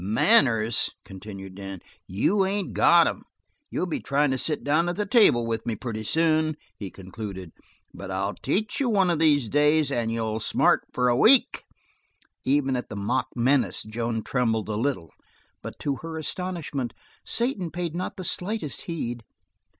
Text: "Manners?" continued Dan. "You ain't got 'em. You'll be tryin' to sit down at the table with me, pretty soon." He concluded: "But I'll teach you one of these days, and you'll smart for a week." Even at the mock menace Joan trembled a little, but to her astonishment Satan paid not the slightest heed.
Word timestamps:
"Manners?" 0.03 0.89
continued 1.05 1.53
Dan. 1.53 1.79
"You 2.07 2.43
ain't 2.43 2.73
got 2.73 3.05
'em. 3.05 3.21
You'll 3.69 3.85
be 3.85 3.99
tryin' 3.99 4.31
to 4.31 4.37
sit 4.39 4.63
down 4.63 4.89
at 4.89 4.95
the 4.95 5.05
table 5.05 5.45
with 5.45 5.63
me, 5.67 5.75
pretty 5.75 6.03
soon." 6.03 6.57
He 6.75 6.89
concluded: 6.89 7.51
"But 7.93 8.09
I'll 8.09 8.33
teach 8.33 8.79
you 8.79 8.89
one 8.89 9.11
of 9.11 9.19
these 9.19 9.47
days, 9.47 9.91
and 9.91 10.11
you'll 10.11 10.39
smart 10.39 10.87
for 10.91 11.07
a 11.07 11.15
week." 11.15 11.65
Even 12.43 12.75
at 12.75 12.89
the 12.89 12.95
mock 12.95 13.27
menace 13.35 13.83
Joan 13.83 14.23
trembled 14.23 14.69
a 14.69 14.75
little, 14.75 15.13
but 15.61 15.77
to 15.77 15.97
her 15.97 16.17
astonishment 16.17 16.95
Satan 17.23 17.69
paid 17.69 17.93
not 17.95 18.17
the 18.17 18.23
slightest 18.23 18.85
heed. 18.85 19.23